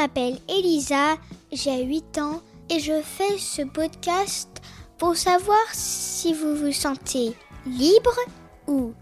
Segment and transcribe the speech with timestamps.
[0.00, 1.18] m'appelle Elisa,
[1.52, 2.40] j'ai 8 ans
[2.70, 4.48] et je fais ce podcast
[4.96, 7.34] pour savoir si vous vous sentez
[7.66, 8.16] libre
[8.66, 8.94] ou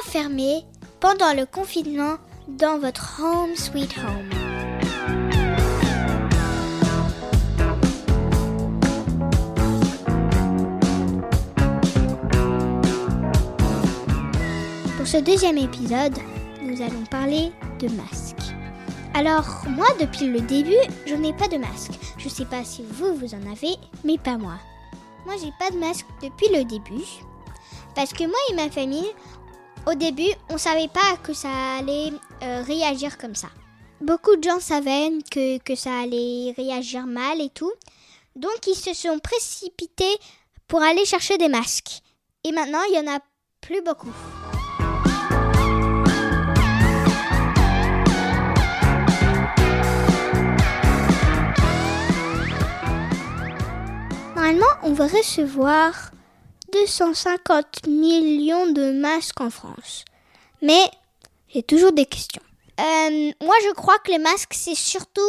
[0.00, 0.62] enfermé
[1.00, 4.30] pendant le confinement dans votre home sweet home.
[14.96, 16.16] Pour ce deuxième épisode,
[16.62, 18.54] nous allons parler de masques.
[19.16, 20.74] Alors, moi, depuis le début,
[21.06, 21.92] je n'ai pas de masque.
[22.18, 24.58] Je sais pas si vous, vous en avez, mais pas moi.
[25.24, 27.04] Moi, j'ai pas de masque depuis le début.
[27.94, 29.06] Parce que moi et ma famille,
[29.86, 32.10] au début, on savait pas que ça allait
[32.42, 33.46] euh, réagir comme ça.
[34.00, 37.72] Beaucoup de gens savaient que, que ça allait réagir mal et tout.
[38.34, 40.16] Donc, ils se sont précipités
[40.66, 42.00] pour aller chercher des masques.
[42.42, 43.20] Et maintenant, il y en a
[43.60, 44.12] plus beaucoup.
[54.44, 56.10] Normalement, on va recevoir
[56.70, 60.04] 250 millions de masques en France.
[60.60, 60.84] Mais
[61.48, 62.42] j'ai toujours des questions.
[62.78, 65.22] Euh, moi, je crois que les masques, c'est surtout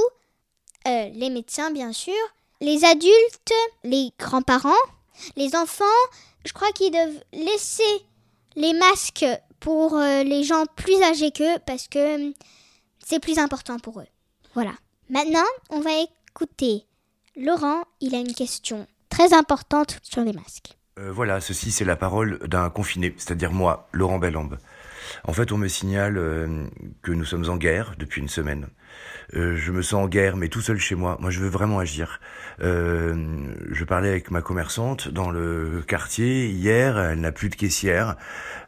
[0.86, 2.14] euh, les médecins, bien sûr,
[2.60, 3.54] les adultes,
[3.86, 4.84] les grands-parents,
[5.38, 5.86] les enfants.
[6.44, 8.02] Je crois qu'ils doivent laisser
[8.58, 9.26] les masques
[9.62, 12.34] pour euh, les gens plus âgés qu'eux parce que
[13.06, 14.08] c'est plus important pour eux.
[14.56, 14.74] Voilà.
[15.08, 16.84] Maintenant, on va écouter
[17.38, 17.86] Laurent.
[18.02, 20.78] Il a une question très importante sur les masques.
[21.00, 24.58] Euh, voilà, ceci c'est la parole d'un confiné, c'est-à-dire moi, Laurent Bellambe.
[25.24, 26.66] En fait, on me signale euh,
[27.02, 28.68] que nous sommes en guerre depuis une semaine.
[29.36, 31.18] Euh, je me sens en guerre, mais tout seul chez moi.
[31.20, 32.20] Moi, je veux vraiment agir.
[32.62, 33.16] Euh,
[33.72, 36.98] je parlais avec ma commerçante dans le quartier hier.
[36.98, 38.16] Elle n'a plus de caissière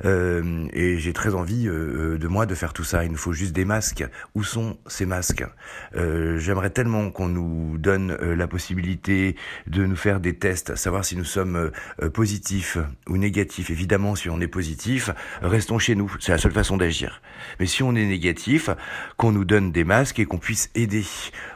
[0.03, 3.03] et j'ai très envie de moi de faire tout ça.
[3.03, 4.06] Il nous faut juste des masques.
[4.35, 5.45] Où sont ces masques?
[5.94, 9.35] J'aimerais tellement qu'on nous donne la possibilité
[9.67, 11.72] de nous faire des tests, savoir si nous sommes
[12.13, 13.69] positifs ou négatifs.
[13.69, 15.09] Évidemment, si on est positif,
[15.41, 16.13] restons chez nous.
[16.27, 17.21] C'est la seule façon d'agir.
[17.57, 18.69] Mais si on est négatif,
[19.15, 21.05] qu'on nous donne des masques et qu'on puisse aider.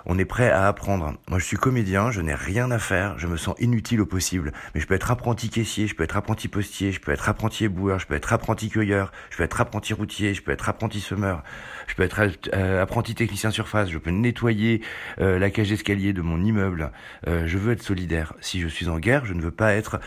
[0.06, 1.18] On est prêt à apprendre.
[1.28, 4.54] Moi, je suis comédien, je n'ai rien à faire, je me sens inutile au possible.
[4.74, 7.66] Mais je peux être apprenti caissier, je peux être apprenti postier, je peux être apprenti
[7.66, 11.02] éboueur, je peux être apprenti cueilleur, je peux être apprenti routier, je peux être apprenti
[11.02, 11.44] semeur,
[11.88, 12.22] je peux être
[12.54, 14.82] euh, apprenti technicien surface, je peux nettoyer
[15.20, 16.94] euh, la cage d'escalier de mon immeuble.
[17.28, 18.36] Euh, je veux être solidaire.
[18.40, 20.00] Si je suis en guerre, je ne veux pas être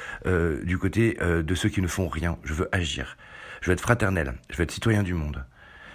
[0.64, 2.38] du côté de ceux qui ne font rien.
[2.44, 3.18] Je veux agir.
[3.64, 4.34] Je veux être fraternel.
[4.50, 5.42] Je veux être citoyen du monde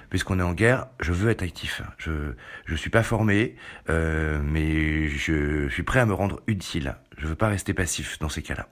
[0.09, 1.83] puisqu'on est en guerre, je veux être actif.
[1.99, 2.33] Je
[2.65, 3.55] je suis pas formé,
[3.91, 6.95] euh, mais je suis prêt à me rendre utile.
[7.19, 8.67] Je veux pas rester passif dans ces cas-là.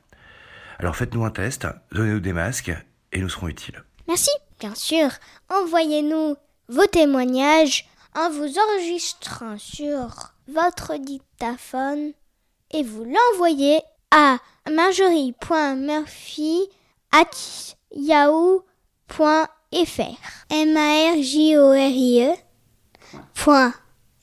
[0.80, 2.72] Alors faites-nous un test, donnez-nous des masques
[3.14, 3.84] et nous serons utiles.
[4.08, 5.10] Merci, bien sûr.
[5.50, 6.36] Envoyez-nous
[6.68, 12.14] vos témoignages en vous enregistrant sur votre dictaphone
[12.72, 13.80] et vous l'envoyez
[14.10, 14.40] à
[19.08, 20.18] marjorie.murphy.yahoo.fr
[20.50, 22.38] m a r j o r i e
[23.34, 23.74] point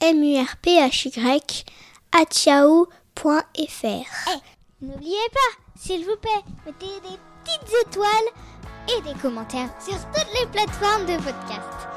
[0.00, 1.65] m u r p h y
[2.12, 3.84] at yahoo.fr.
[3.84, 4.41] Eh,
[4.81, 8.09] n'oubliez pas, s'il vous plaît, mettez des petites étoiles
[8.89, 11.94] et des commentaires sur toutes les plateformes de podcast.